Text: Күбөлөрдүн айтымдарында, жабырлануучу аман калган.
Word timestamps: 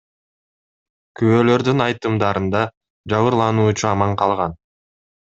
Күбөлөрдүн 1.19 1.83
айтымдарында, 1.87 2.61
жабырлануучу 3.13 3.89
аман 3.91 4.17
калган. 4.23 4.57